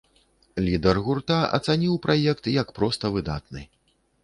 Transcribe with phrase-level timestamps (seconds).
[0.67, 3.61] Лідар гурта ацаніў праект як проста выдатны.